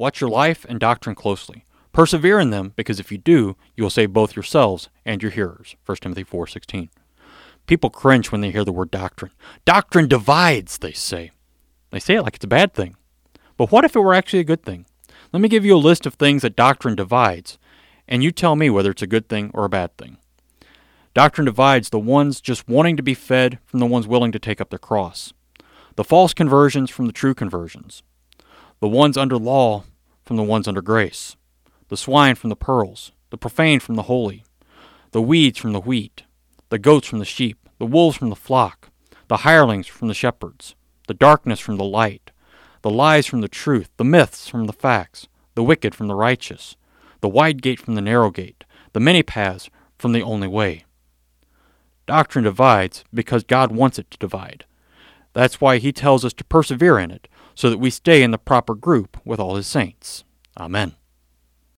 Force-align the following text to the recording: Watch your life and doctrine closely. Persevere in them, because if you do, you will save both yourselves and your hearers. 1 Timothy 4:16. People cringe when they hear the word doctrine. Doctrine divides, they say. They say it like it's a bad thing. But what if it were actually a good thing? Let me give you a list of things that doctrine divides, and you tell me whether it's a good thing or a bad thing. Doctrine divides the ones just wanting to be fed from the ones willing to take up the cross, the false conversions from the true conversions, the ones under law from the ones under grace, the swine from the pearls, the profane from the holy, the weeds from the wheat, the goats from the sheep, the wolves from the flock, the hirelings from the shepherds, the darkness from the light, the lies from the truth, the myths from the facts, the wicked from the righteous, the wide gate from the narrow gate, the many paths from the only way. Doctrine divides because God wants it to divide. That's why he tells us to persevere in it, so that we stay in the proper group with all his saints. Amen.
Watch 0.00 0.22
your 0.22 0.30
life 0.30 0.64
and 0.66 0.80
doctrine 0.80 1.14
closely. 1.14 1.66
Persevere 1.92 2.40
in 2.40 2.48
them, 2.48 2.72
because 2.74 2.98
if 2.98 3.12
you 3.12 3.18
do, 3.18 3.54
you 3.76 3.82
will 3.82 3.90
save 3.90 4.14
both 4.14 4.34
yourselves 4.34 4.88
and 5.04 5.22
your 5.22 5.30
hearers. 5.30 5.76
1 5.84 5.98
Timothy 6.00 6.24
4:16. 6.24 6.88
People 7.66 7.90
cringe 7.90 8.32
when 8.32 8.40
they 8.40 8.50
hear 8.50 8.64
the 8.64 8.72
word 8.72 8.90
doctrine. 8.90 9.32
Doctrine 9.66 10.08
divides, 10.08 10.78
they 10.78 10.92
say. 10.92 11.32
They 11.90 12.00
say 12.00 12.14
it 12.14 12.22
like 12.22 12.34
it's 12.34 12.46
a 12.46 12.48
bad 12.48 12.72
thing. 12.72 12.96
But 13.58 13.70
what 13.70 13.84
if 13.84 13.94
it 13.94 14.00
were 14.00 14.14
actually 14.14 14.38
a 14.38 14.44
good 14.44 14.62
thing? 14.62 14.86
Let 15.34 15.42
me 15.42 15.50
give 15.50 15.66
you 15.66 15.76
a 15.76 15.86
list 15.88 16.06
of 16.06 16.14
things 16.14 16.40
that 16.40 16.56
doctrine 16.56 16.94
divides, 16.94 17.58
and 18.08 18.24
you 18.24 18.32
tell 18.32 18.56
me 18.56 18.70
whether 18.70 18.92
it's 18.92 19.02
a 19.02 19.06
good 19.06 19.28
thing 19.28 19.50
or 19.52 19.66
a 19.66 19.68
bad 19.68 19.98
thing. 19.98 20.16
Doctrine 21.12 21.44
divides 21.44 21.90
the 21.90 21.98
ones 21.98 22.40
just 22.40 22.66
wanting 22.66 22.96
to 22.96 23.02
be 23.02 23.12
fed 23.12 23.58
from 23.66 23.80
the 23.80 23.86
ones 23.86 24.06
willing 24.06 24.32
to 24.32 24.38
take 24.38 24.62
up 24.62 24.70
the 24.70 24.78
cross, 24.78 25.34
the 25.96 26.04
false 26.04 26.32
conversions 26.32 26.88
from 26.88 27.04
the 27.04 27.12
true 27.12 27.34
conversions, 27.34 28.02
the 28.80 28.88
ones 28.88 29.18
under 29.18 29.36
law 29.36 29.84
from 30.30 30.36
the 30.36 30.44
ones 30.44 30.68
under 30.68 30.80
grace, 30.80 31.34
the 31.88 31.96
swine 31.96 32.36
from 32.36 32.50
the 32.50 32.54
pearls, 32.54 33.10
the 33.30 33.36
profane 33.36 33.80
from 33.80 33.96
the 33.96 34.02
holy, 34.02 34.44
the 35.10 35.20
weeds 35.20 35.58
from 35.58 35.72
the 35.72 35.80
wheat, 35.80 36.22
the 36.68 36.78
goats 36.78 37.08
from 37.08 37.18
the 37.18 37.24
sheep, 37.24 37.68
the 37.80 37.84
wolves 37.84 38.16
from 38.16 38.30
the 38.30 38.36
flock, 38.36 38.90
the 39.26 39.38
hirelings 39.38 39.88
from 39.88 40.06
the 40.06 40.14
shepherds, 40.14 40.76
the 41.08 41.14
darkness 41.14 41.58
from 41.58 41.78
the 41.78 41.84
light, 41.84 42.30
the 42.82 42.90
lies 42.90 43.26
from 43.26 43.40
the 43.40 43.48
truth, 43.48 43.90
the 43.96 44.04
myths 44.04 44.46
from 44.46 44.66
the 44.66 44.72
facts, 44.72 45.26
the 45.56 45.64
wicked 45.64 45.96
from 45.96 46.06
the 46.06 46.14
righteous, 46.14 46.76
the 47.22 47.28
wide 47.28 47.60
gate 47.60 47.80
from 47.80 47.96
the 47.96 48.00
narrow 48.00 48.30
gate, 48.30 48.62
the 48.92 49.00
many 49.00 49.24
paths 49.24 49.68
from 49.98 50.12
the 50.12 50.22
only 50.22 50.46
way. 50.46 50.84
Doctrine 52.06 52.44
divides 52.44 53.02
because 53.12 53.42
God 53.42 53.72
wants 53.72 53.98
it 53.98 54.08
to 54.12 54.18
divide. 54.18 54.64
That's 55.32 55.60
why 55.60 55.78
he 55.78 55.90
tells 55.90 56.24
us 56.24 56.34
to 56.34 56.44
persevere 56.44 57.00
in 57.00 57.10
it, 57.10 57.26
so 57.60 57.68
that 57.68 57.76
we 57.76 57.90
stay 57.90 58.22
in 58.22 58.30
the 58.30 58.38
proper 58.38 58.74
group 58.74 59.18
with 59.22 59.38
all 59.38 59.56
his 59.56 59.66
saints. 59.66 60.24
Amen. 60.58 60.94